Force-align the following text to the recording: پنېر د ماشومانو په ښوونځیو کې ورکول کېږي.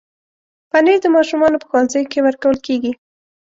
پنېر 0.71 0.97
د 1.03 1.07
ماشومانو 1.15 1.59
په 1.61 1.67
ښوونځیو 1.69 2.09
کې 2.11 2.19
ورکول 2.27 2.57
کېږي. 2.65 2.91